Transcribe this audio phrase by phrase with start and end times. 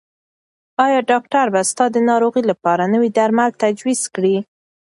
[0.85, 4.35] ایا ډاکټر به ستا د ناروغۍ لپاره نوي درمل تجویز کړي؟